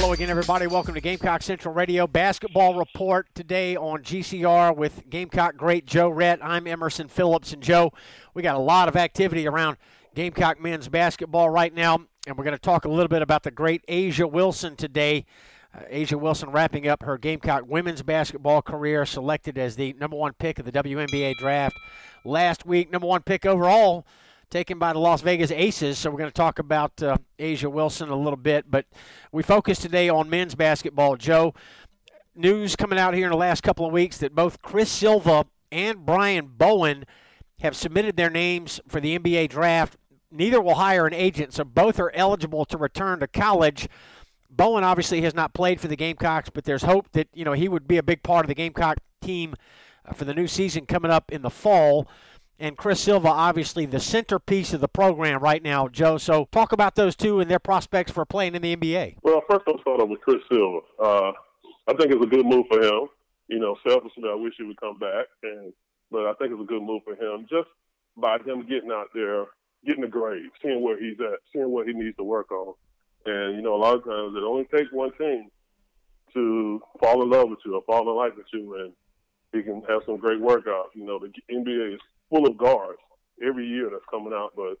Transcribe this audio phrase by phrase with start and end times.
[0.00, 0.66] Hello again, everybody.
[0.66, 6.38] Welcome to Gamecock Central Radio Basketball Report today on GCR with Gamecock great Joe Rhett.
[6.42, 7.52] I'm Emerson Phillips.
[7.52, 7.92] And Joe,
[8.32, 9.76] we got a lot of activity around
[10.14, 13.50] Gamecock men's basketball right now, and we're going to talk a little bit about the
[13.50, 15.26] great A'ja Wilson today.
[15.74, 20.32] Uh, A'ja Wilson wrapping up her Gamecock women's basketball career, selected as the number one
[20.32, 21.76] pick of the WNBA draft
[22.24, 24.06] last week, number one pick overall
[24.50, 25.96] taken by the Las Vegas Aces.
[25.96, 28.84] So we're going to talk about uh, A'ja Wilson a little bit, but
[29.30, 31.16] we focus today on men's basketball.
[31.16, 31.54] Joe,
[32.34, 36.04] news coming out here in the last couple of weeks that both Chris Silva and
[36.04, 37.04] Brian Bowen
[37.60, 39.96] have submitted their names for the NBA draft.
[40.32, 43.88] Neither will hire an agent, so both are eligible to return to college.
[44.50, 47.68] Bowen obviously has not played for the Gamecocks, but there's hope that you know he
[47.68, 49.54] would be a big part of the Gamecock team
[50.04, 52.08] uh, for the new season coming up in the fall
[52.60, 56.18] and Chris Silva, obviously the centerpiece of the program right now, Joe.
[56.18, 59.16] So talk about those two and their prospects for playing in the NBA.
[59.22, 60.80] Well, first I'll start off with Chris Silva.
[61.02, 61.32] Uh,
[61.88, 63.08] I think it's a good move for him.
[63.48, 65.72] You know, selfishly, I wish he would come back, and
[66.10, 67.68] but I think it's a good move for him just
[68.16, 69.46] by him getting out there,
[69.84, 72.74] getting the grade, seeing where he's at, seeing what he needs to work on.
[73.24, 75.48] And you know, a lot of times it only takes one team
[76.34, 78.92] to fall in love with you or fall in love with you, and
[79.52, 80.94] he can have some great workouts.
[80.94, 82.00] You know, the NBA is
[82.30, 82.98] full of guards
[83.42, 84.78] every year that's coming out, but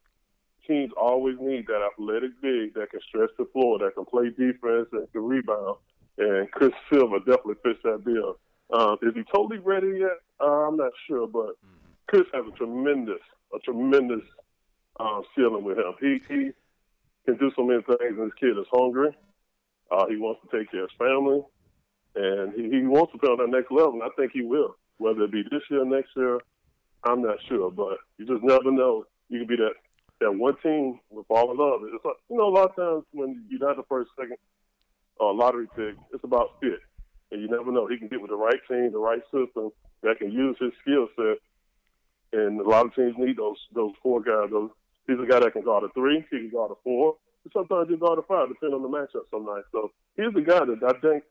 [0.66, 4.88] teams always need that athletic big that can stretch the floor, that can play defense,
[4.92, 5.76] and can rebound.
[6.18, 8.38] And Chris Silva definitely fits that bill.
[8.72, 10.18] Um, is he totally ready yet?
[10.40, 11.56] Uh, I'm not sure, but
[12.06, 13.20] Chris has a tremendous,
[13.54, 14.22] a tremendous
[14.98, 15.94] uh, ceiling with him.
[16.00, 16.50] He he
[17.24, 19.16] can do so many things, and this kid is hungry.
[19.90, 21.42] Uh, he wants to take care of his family,
[22.14, 23.94] and he, he wants to play on that next level.
[23.94, 26.38] And I think he will, whether it be this year, next year.
[27.04, 29.06] I'm not sure, but you just never know.
[29.28, 29.74] You can be that
[30.20, 31.80] that one team with all of love.
[31.94, 34.36] It's like, you know, a lot of times when you're not the first, second
[35.18, 36.80] uh, lottery pick, it's about fit,
[37.32, 37.86] and you never know.
[37.86, 39.70] He can get with the right team, the right system
[40.02, 41.38] that can use his skill set.
[42.32, 44.50] And a lot of teams need those those four guys.
[44.50, 44.70] Those
[45.06, 47.88] he's a guy that can guard a three, he can guard a four, and sometimes
[47.88, 49.24] he can guard a five, depending on the matchup.
[49.30, 51.24] Some nights, so he's the guy that I think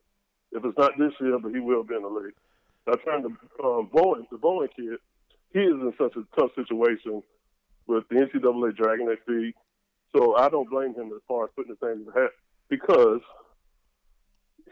[0.51, 2.33] if it's not this year, but he will be in the league.
[2.87, 4.97] I turned to um, Bowen, the Bowen kid
[5.53, 7.23] he is in such a tough situation
[7.87, 9.55] with the NCAA dragging their feet.
[10.15, 12.31] So I don't blame him as far as putting the thing in the hat
[12.69, 13.21] because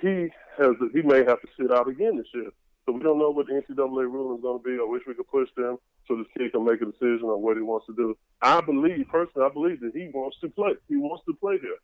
[0.01, 2.51] he has he may have to sit out again this year.
[2.85, 4.77] So we don't know what the NCAA ruling is going to be.
[4.79, 5.77] I wish we could push them
[6.07, 8.17] so this kid can make a decision on what he wants to do.
[8.41, 10.71] I believe, personally, I believe that he wants to play.
[10.88, 11.77] He wants to play here.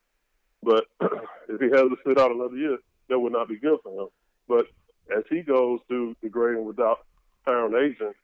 [0.63, 0.85] But
[1.49, 2.77] if he has to sit out another year,
[3.09, 4.07] that would not be good for him.
[4.47, 4.67] But
[5.15, 6.99] as he goes through the grading without
[7.45, 8.15] hiring agent,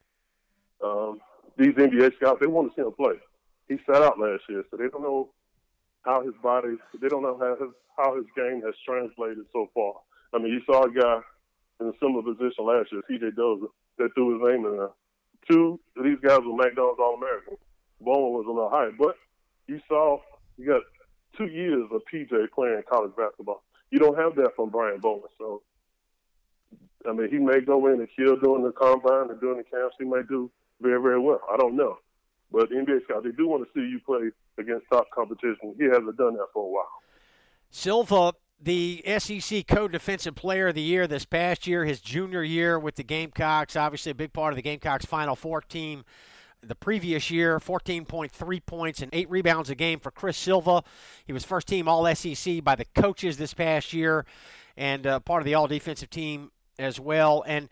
[0.84, 1.20] um,
[1.58, 3.16] these NBA scouts, they want to see him play.
[3.68, 5.30] He sat out last year, so they don't know
[6.04, 9.94] how his body, they don't know how his, how his game has translated so far.
[10.34, 11.20] I mean, you saw a guy
[11.80, 14.90] in a similar position last year, PJ Dozier, that threw his name in there.
[15.50, 17.58] Two of these guys were McDonald's All American.
[18.02, 19.16] Bowen was a little high, but
[19.68, 20.20] you saw
[20.58, 20.82] you got
[21.38, 23.64] two years of PJ playing college basketball.
[23.92, 25.24] You don't have that from Brian Bowen.
[25.38, 25.62] So,
[27.08, 29.96] I mean, he may go in and kill during the combine and during the camps.
[29.98, 30.52] He may do
[30.82, 31.42] very, very well.
[31.52, 31.98] I don't know.
[32.52, 35.76] But NBA scouts, they do want to see you play against top competition.
[35.78, 36.88] He hasn't done that for a while.
[37.70, 42.96] Silva, the SEC co-defensive player of the year this past year, his junior year with
[42.96, 46.04] the Gamecocks, obviously a big part of the Gamecocks Final Four team.
[46.62, 50.84] The previous year, 14.3 points and eight rebounds a game for Chris Silva.
[51.26, 54.26] He was first team All SEC by the coaches this past year,
[54.76, 57.46] and uh, part of the All Defensive team as well.
[57.48, 57.70] And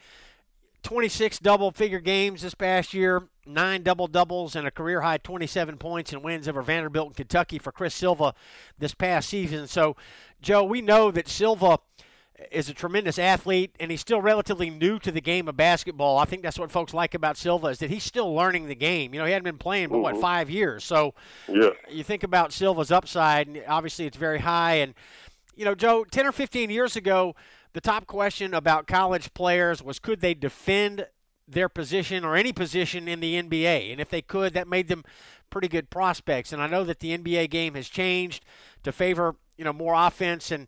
[0.88, 5.76] 26 double figure games this past year, nine double doubles, and a career high 27
[5.76, 8.34] points and wins over Vanderbilt and Kentucky for Chris Silva
[8.80, 9.68] this past season.
[9.68, 9.98] So,
[10.42, 11.80] Joe, we know that Silva
[12.54, 16.20] is a tremendous athlete and he's still relatively new to the game of basketball.
[16.20, 19.14] I think that's what folks like about Silva is that he's still learning the game.
[19.14, 20.04] You know, he hadn't been playing but mm-hmm.
[20.04, 20.86] what five years.
[20.86, 21.14] So
[21.50, 21.72] yeah.
[21.90, 24.76] you think about Silva's upside, and obviously it's very high.
[24.76, 24.94] And
[25.54, 27.36] you know, Joe, ten or fifteen years ago,
[27.74, 31.08] the top question about college players was could they defend
[31.48, 33.92] their position or any position in the NBA?
[33.92, 35.04] And if they could, that made them
[35.50, 36.52] pretty good prospects.
[36.52, 38.44] And I know that the NBA game has changed
[38.84, 40.68] to favor you know more offense and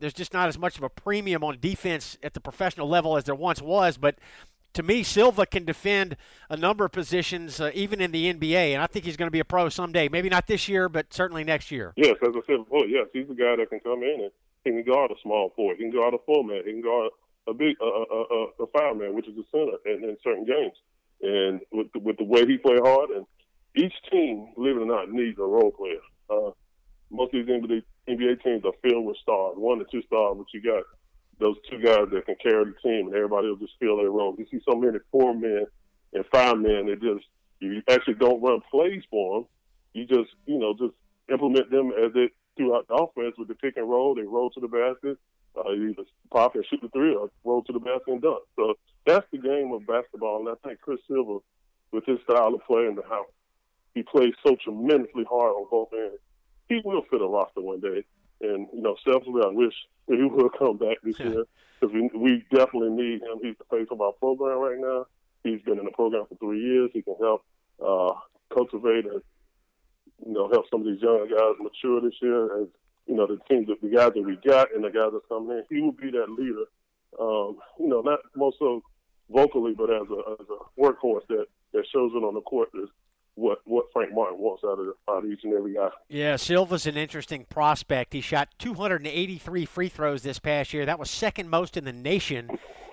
[0.00, 3.24] there's just not as much of a premium on defense at the professional level as
[3.24, 3.96] there once was.
[3.96, 4.16] But
[4.74, 6.16] to me, Silva can defend
[6.50, 9.32] a number of positions, uh, even in the NBA, and I think he's going to
[9.32, 10.08] be a pro someday.
[10.08, 11.94] Maybe not this year, but certainly next year.
[11.96, 14.30] Yes, as I said before, yes, he's a guy that can come in and
[14.64, 17.10] he can guard a small forward, he can guard a full man, he can guard
[17.48, 20.44] a big a a, a, a five man, which is a center in, in certain
[20.44, 20.76] games.
[21.20, 23.26] And with the, with the way he play hard, and
[23.74, 26.02] each team, believe it or not, needs a role player.
[26.30, 26.50] Uh,
[27.10, 30.46] most of these NBA, NBA teams are filled with stars, one or two stars, but
[30.52, 30.84] you got
[31.38, 34.38] those two guys that can carry the team, and everybody will just fill their roles.
[34.38, 35.66] You see so many four men
[36.12, 37.24] and five men that just
[37.60, 39.48] you actually don't run plays for them.
[39.92, 40.94] You just you know just
[41.30, 44.14] implement them as it throughout the offense with the pick and roll.
[44.14, 45.16] They roll to the basket,
[45.56, 48.42] uh, either pop and shoot the three, or roll to the basket and dunk.
[48.56, 48.74] So
[49.06, 51.38] that's the game of basketball, and I think Chris Silva,
[51.92, 53.24] with his style of play and the how
[53.94, 56.20] he plays so tremendously hard on both ends,
[56.68, 58.04] he will fit a roster one day.
[58.40, 59.74] And you know, selfishly, I wish
[60.06, 61.44] he would come back this year
[61.80, 63.38] because we, we definitely need him.
[63.42, 65.06] He's the face of our program right now.
[65.44, 66.90] He's been in the program for three years.
[66.92, 67.44] He can help
[67.84, 68.12] uh,
[68.52, 69.22] cultivate and
[70.26, 72.62] you know help some of these young guys mature this year.
[72.62, 72.68] As
[73.06, 75.58] you know, the team, that the guys that we got and the guys that's coming
[75.58, 76.64] in, he will be that leader.
[77.18, 78.82] Um, you know, not more so
[79.30, 82.68] vocally, but as a as a workhorse that that shows it on the court.
[82.74, 82.88] Is
[83.38, 85.88] what what Frank Martin wants out of out of each and every guy.
[86.08, 88.12] Yeah, Silva's an interesting prospect.
[88.12, 90.84] He shot 283 free throws this past year.
[90.84, 92.50] That was second most in the nation,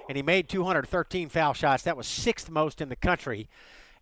[0.07, 1.83] and he made 213 foul shots.
[1.83, 3.49] That was sixth most in the country.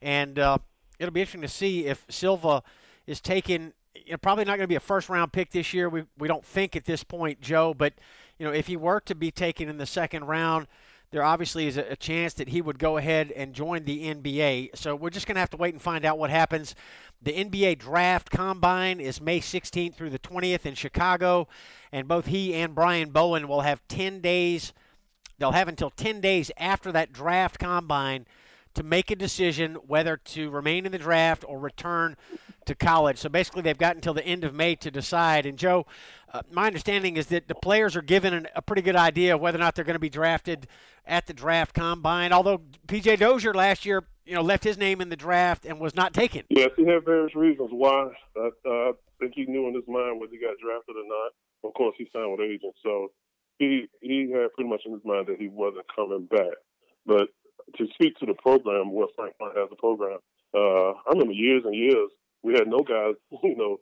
[0.02, 0.58] And uh,
[1.00, 2.62] it'll be interesting to see if Silva
[3.08, 3.74] is taken.
[3.96, 5.90] You know, probably not going to be a first round pick this year.
[5.90, 7.74] We we don't think at this point, Joe.
[7.74, 7.94] But
[8.38, 10.68] you know, if he were to be taken in the second round
[11.14, 14.76] there obviously is a, chance that he would go ahead and join the NBA.
[14.76, 16.74] So we're just going to have to wait and find out what happens.
[17.22, 21.48] The NBA draft combine is May 16th through the 20th in Chicago,
[21.92, 24.74] and both he and Brian Bowen will have 10 days.
[25.38, 28.26] They'll have until 10 days after that draft combine
[28.76, 32.16] to make a decision whether to remain in the draft or return
[32.66, 33.18] to college.
[33.18, 35.46] So basically, they've got until the end of May to decide.
[35.46, 35.86] And Joe,
[36.34, 39.42] uh, my understanding is that the players are given an, a pretty good idea of
[39.42, 40.68] whether or not they're going to be drafted
[41.06, 42.32] at the draft combine.
[42.32, 45.96] Although PJ Dozier last year, you know, left his name in the draft and was
[45.96, 46.44] not taken.
[46.50, 48.10] Yes, he had various reasons why.
[48.40, 51.32] Uh, I think he knew in his mind whether he got drafted or not.
[51.68, 53.12] Of course, he signed with agents, so
[53.58, 56.56] he he had pretty much in his mind that he wasn't coming back.
[57.06, 57.28] But
[57.78, 60.20] to speak to the program, what Frank Martin has a program,
[60.54, 62.10] uh, I remember years and years
[62.44, 63.78] we had no guys, you know,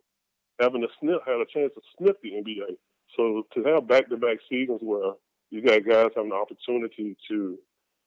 [0.60, 2.76] having a sniff, had a chance to sniff the NBA.
[3.16, 5.12] So to have back-to-back seasons where
[5.50, 7.58] you got guys having the opportunity to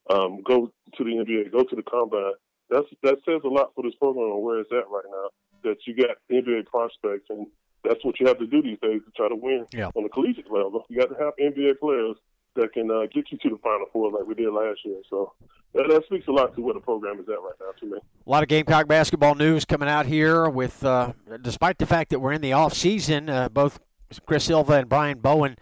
[0.10, 2.33] um, go to the NBA, go to the combine,
[2.69, 5.30] that's that says a lot for this program and where it's at right now.
[5.63, 7.48] That you got NBA prospects, and
[7.83, 9.89] that's what you have to do these days to try to win yeah.
[9.95, 10.86] on the collegiate level.
[10.89, 12.18] You got to have NBA players
[12.56, 14.98] that can uh, get you to the Final Four like we did last year.
[15.10, 15.34] So
[15.74, 17.98] that, that, speaks a lot to where the program is at right now to me.
[18.25, 20.50] A lot of Gamecock basketball news coming out here.
[20.50, 23.80] With uh, despite the fact that we're in the off season, uh, both
[24.25, 25.57] Chris Silva and Brian Bowen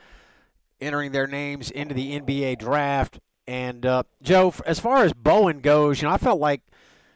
[0.80, 3.20] entering their names into the NBA draft.
[3.48, 6.62] And uh, Joe, as far as Bowen goes, you know, I felt like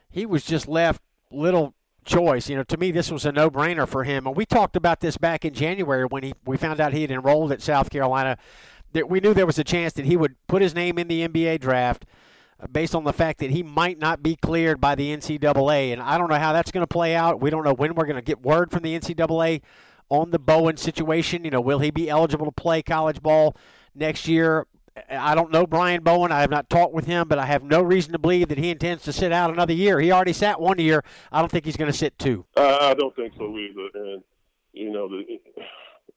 [0.10, 1.02] he was just left
[1.32, 1.74] little
[2.08, 2.50] choice.
[2.50, 4.26] You know, to me, this was a no-brainer for him.
[4.26, 7.12] And we talked about this back in January when he we found out he had
[7.12, 8.38] enrolled at South Carolina
[8.94, 11.60] we knew there was a chance that he would put his name in the NBA
[11.60, 12.06] draft
[12.60, 15.94] uh, based on the fact that he might not be cleared by the NCAA.
[15.94, 17.42] And I don't know how that's going to play out.
[17.42, 19.62] We don't know when we're going to get word from the NCAA
[20.10, 21.44] on the Bowen situation.
[21.44, 23.56] You know, will he be eligible to play college ball
[23.94, 24.66] next year?
[25.10, 26.32] I don't know Brian Bowen.
[26.32, 28.72] I have not talked with him, but I have no reason to believe that he
[28.72, 30.00] intends to sit out another year.
[30.00, 31.04] He already sat one year.
[31.32, 32.46] I don't think he's going to sit two.
[32.56, 33.90] I don't think so either.
[33.94, 34.24] And
[34.74, 35.24] you know, the,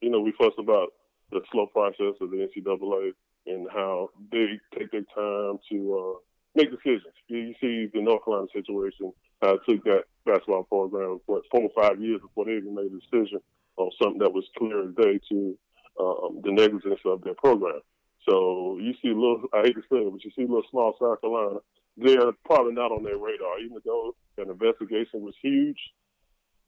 [0.00, 0.88] you know, we fuss about
[1.30, 3.12] the slow process of the NCAA
[3.46, 6.18] and how they take their time to uh,
[6.54, 7.14] make decisions.
[7.28, 9.12] You, see the North Carolina situation.
[9.42, 13.00] I took that basketball program for four or five years before they even made a
[13.00, 13.40] decision
[13.76, 15.58] on something that was clear as day to
[15.98, 17.80] um, the negligence of their program.
[18.28, 20.94] So you see a little, I hate to say it, but you see little small
[21.00, 21.60] South Carolina,
[21.96, 25.78] they're probably not on their radar, even though an investigation was huge.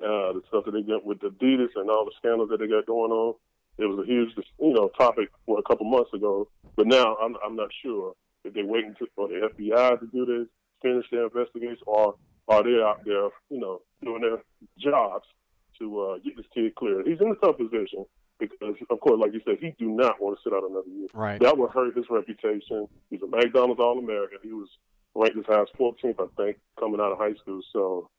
[0.01, 2.67] Uh, the stuff that they got with the Adidas and all the scandals that they
[2.67, 3.35] got going on,
[3.79, 6.49] it was a huge, you know, topic for a couple months ago.
[6.77, 8.15] But now I'm, I'm not sure
[8.45, 10.49] if they're waiting to, for the FBI to do this,
[10.83, 12.15] finish their investigation, or
[12.49, 14.43] are they out there, you know, doing their
[14.79, 15.27] jobs
[15.79, 17.07] to uh, get this kid cleared?
[17.07, 18.05] He's in a tough position
[18.39, 21.09] because, of course, like you said, he do not want to sit out another year.
[21.15, 21.41] Right.
[21.41, 22.89] That would hurt his reputation.
[23.11, 24.39] He's a McDonald's All-American.
[24.43, 24.69] He was
[25.15, 27.61] ranked as high as 14th, I think, coming out of high school.
[27.73, 28.11] So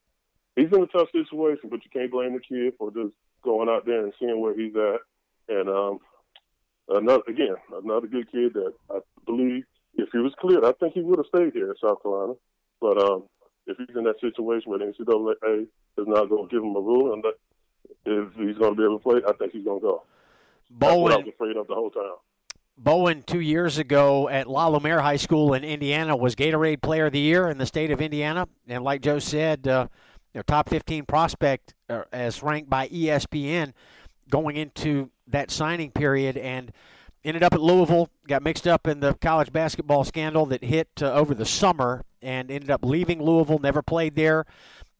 [0.55, 3.85] he's in a tough situation, but you can't blame the kid for just going out
[3.85, 5.01] there and seeing where he's at.
[5.49, 5.99] And um,
[6.89, 9.63] another again, another good kid that I believe
[9.95, 12.33] if he was cleared, I think he would have stayed here in South Carolina.
[12.81, 13.23] But um,
[13.67, 16.81] if he's in that situation where the NCAA is not going to give him a
[16.81, 17.35] rule and that
[18.05, 20.03] if he's going to be able to play, I think he's going to go.
[20.69, 22.15] Bowen, That's what I was afraid of the whole time.
[22.75, 27.13] Bowen, two years ago at La Lumiere High School in Indiana, was Gatorade Player of
[27.13, 28.47] the Year in the state of Indiana.
[28.67, 29.87] And like Joe said, uh,
[30.33, 33.73] you know, top 15 prospect uh, as ranked by ESPN
[34.29, 36.37] going into that signing period.
[36.37, 36.71] And
[37.23, 41.13] ended up at Louisville, got mixed up in the college basketball scandal that hit uh,
[41.13, 44.45] over the summer, and ended up leaving Louisville, never played there,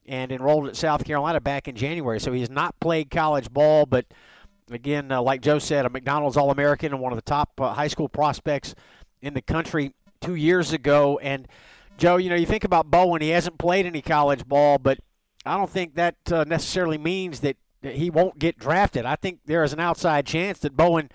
[0.06, 2.20] and enrolled at South Carolina back in January.
[2.20, 4.06] So he has not played college ball, but–
[4.72, 7.74] again, uh, like Joe said, a McDonald's All American and one of the top uh,
[7.74, 8.76] high school prospects
[9.22, 11.20] in the country two years ago.
[11.20, 11.48] And
[11.98, 15.00] Joe, you know, you think about Bowen, he hasn't played any college ball, but
[15.46, 19.06] I don't think that uh, necessarily means that, that he won't get drafted.
[19.06, 21.10] I think there is an outside chance that Bowen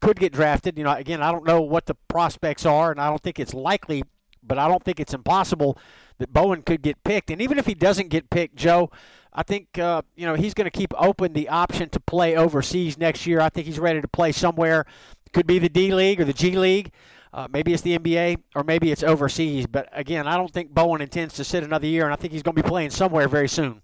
[0.00, 0.76] could get drafted.
[0.76, 3.54] You know, again, I don't know what the prospects are, and I don't think it's
[3.54, 4.02] likely,
[4.42, 5.78] but I don't think it's impossible
[6.18, 7.30] that Bowen could get picked.
[7.30, 8.90] And even if he doesn't get picked, Joe,
[9.32, 12.98] I think uh, you know he's going to keep open the option to play overseas
[12.98, 13.40] next year.
[13.40, 14.84] I think he's ready to play somewhere.
[15.32, 16.92] Could be the D League or the G League.
[17.32, 19.66] Uh, maybe it's the NBA or maybe it's overseas.
[19.66, 22.42] But again, I don't think Bowen intends to sit another year, and I think he's
[22.42, 23.82] going to be playing somewhere very soon.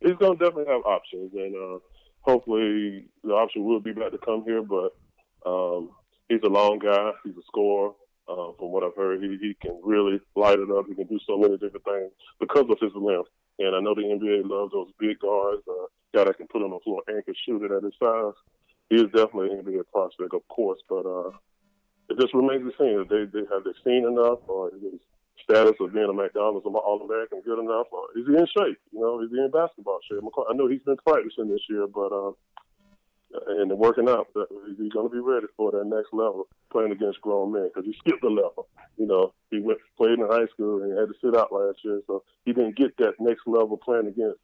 [0.00, 1.78] He's to definitely have options, and uh,
[2.22, 4.62] hopefully the option will be back to come here.
[4.62, 4.96] But
[5.44, 5.90] um,
[6.28, 7.12] he's a long guy.
[7.24, 7.92] He's a scorer.
[8.28, 10.86] Uh, from what I've heard, he, he can really light it up.
[10.86, 13.28] He can do so many different things because of his length.
[13.58, 16.70] And I know the NBA loves those big guards, uh, guy that can put on
[16.70, 18.38] the floor and can shoot it at his size.
[18.88, 21.30] He is definitely an NBA prospect, of course, but uh,
[22.08, 23.00] it just remains to be seen.
[23.02, 25.02] if They, they have they seen enough, or is
[25.42, 28.78] status of being a McDonald's All American good enough, or is he in shape?
[28.92, 30.22] You know, is he in basketball shape?
[30.22, 32.32] I know he's been practicing this year, but uh,
[33.46, 34.28] and working out.
[34.78, 37.94] He's going to be ready for that next level, playing against grown men because he
[37.98, 38.68] skipped a level.
[38.96, 42.00] You know, he went played in high school and had to sit out last year,
[42.06, 44.38] so he didn't get that next level playing against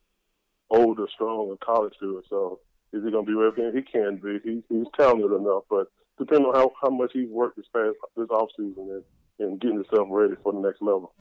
[0.70, 2.28] older, stronger college students.
[2.30, 2.60] So
[2.92, 3.76] is he going to be ready?
[3.76, 4.38] He can be.
[4.44, 5.88] He, he's talented enough, but
[6.18, 9.02] depending on how, how much he's worked this past this off season and,
[9.38, 11.12] and getting yourself ready for the next level.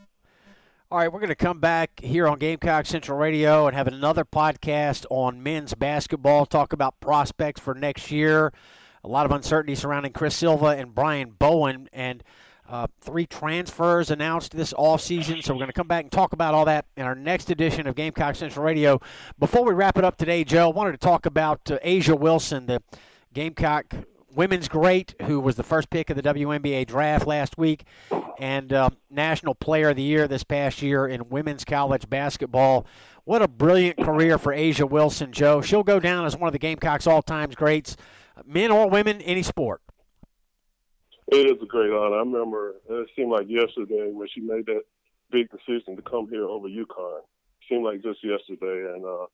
[0.91, 4.23] All right, we're going to come back here on Gamecock Central Radio and have another
[4.23, 8.53] podcast on men's basketball, talk about prospects for next year.
[9.03, 12.23] A lot of uncertainty surrounding Chris Silva and Brian Bowen, and
[12.69, 15.41] uh, three transfers announced this all season.
[15.41, 17.87] So we're going to come back and talk about all that in our next edition
[17.87, 19.01] of Gamecock Central Radio.
[19.39, 22.67] Before we wrap it up today, Joe, I wanted to talk about uh, A'ja Wilson,
[22.67, 22.81] the
[23.33, 23.93] Gamecock
[24.35, 27.85] women's great, who was the first pick of the WNBA draft last week,
[28.39, 32.85] and uh, National Player of the Year this past year in women's college basketball.
[33.23, 35.61] What a brilliant career for A'ja Wilson, Joe.
[35.61, 37.97] She'll go down as one of the Gamecocks' all-time greats,
[38.45, 39.81] men or women, any sport.
[41.27, 42.17] It is a great honor.
[42.17, 44.83] I remember it seemed like yesterday when she made that
[45.31, 47.19] big decision to come here over UConn.
[47.19, 49.25] It seemed like just yesterday, and uh,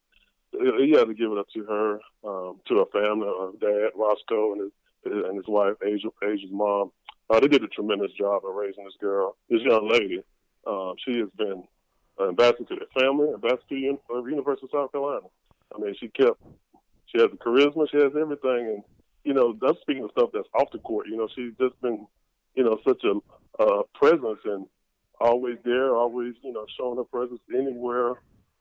[0.53, 4.53] you had to give it up to her, um, to her family, her dad Roscoe,
[4.53, 4.71] and his
[5.05, 6.91] and his wife, A'ja, A'ja's mom.
[7.29, 10.21] Uh, they did a tremendous job of raising this girl, this young lady.
[10.67, 11.63] Um, she has been
[12.19, 15.27] an ambassador to the family, ambassador to the University of South Carolina.
[15.73, 16.41] I mean, she kept,
[17.07, 18.83] she has the charisma, she has everything, and
[19.23, 21.07] you know, that's speaking of stuff that's off the court.
[21.07, 22.05] You know, she's just been,
[22.55, 24.65] you know, such a uh, presence and
[25.19, 28.15] always there, always, you know, showing her presence anywhere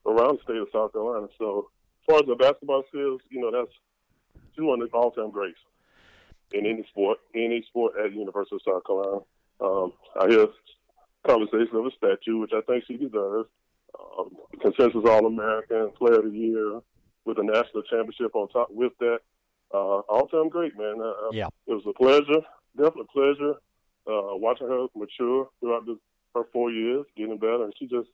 [0.07, 1.27] around the state of South Carolina.
[1.39, 1.71] So,
[2.03, 3.73] as far as the basketball skills, you know, that's
[4.55, 5.59] she's one of the all-time greats
[6.53, 9.21] in any sport, any sport at University of South Carolina.
[9.61, 10.47] Um, I hear
[11.27, 13.49] conversation of a statue, which I think she deserves.
[13.99, 14.31] Um,
[14.61, 16.81] consensus All American, Player of the Year,
[17.25, 18.69] with a national championship on top.
[18.71, 19.19] With that,
[19.75, 21.01] uh, all time great, man.
[21.03, 22.41] Uh, yeah, it was a pleasure,
[22.77, 23.55] definitely a pleasure,
[24.07, 25.97] uh, watching her mature throughout this,
[26.35, 28.09] her four years, getting better, and she just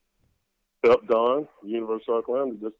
[0.84, 2.76] helped Dawn, University of South Carolina, to just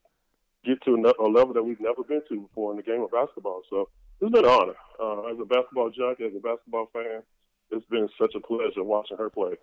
[0.65, 3.11] get to a, a level that we've never been to before in the game of
[3.11, 3.61] basketball.
[3.69, 3.89] So
[4.21, 4.75] it's been an honor.
[4.99, 7.21] Uh, as a basketball junkie, as a basketball fan,
[7.71, 9.55] it's been such a pleasure watching her play.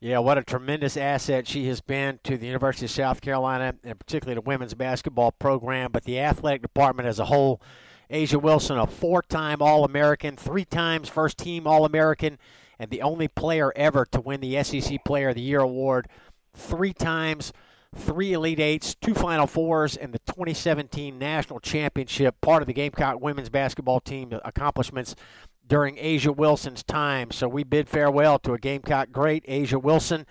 [0.00, 3.98] Yeah, what a tremendous asset she has been to the University of South Carolina, and
[3.98, 7.60] particularly the women's basketball program, but the athletic department as a whole.
[8.10, 12.38] A'ja Wilson, a four time All American, three times first team All American,
[12.78, 16.08] and the only player ever to win the SEC Player of the Year award.
[16.54, 17.52] Three times
[17.94, 23.20] three Elite Eights, two Final Fours, and the 2017 National Championship, part of the Gamecock
[23.20, 25.14] women's basketball team accomplishments
[25.66, 27.30] during A'ja Wilson's time.
[27.30, 30.26] So we bid farewell to a Gamecock great, A'ja Wilson.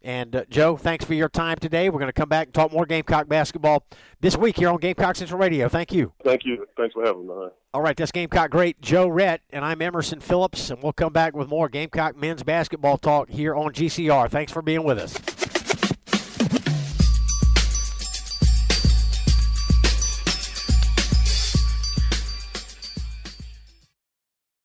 [0.00, 1.90] And uh, Joe, thanks for your time today.
[1.90, 3.84] We're going to come back and talk more Gamecock basketball
[4.20, 5.68] this week here on Gamecock Central Radio.
[5.68, 6.12] Thank you.
[6.24, 6.66] Thank you.
[6.76, 7.48] Thanks for having me.
[7.74, 11.34] All right, that's Gamecock great Joe Rhett, and I'm Emerson Phillips, and we'll come back
[11.34, 14.30] with more Gamecock men's basketball talk here on GCR.
[14.30, 15.37] Thanks for being with us.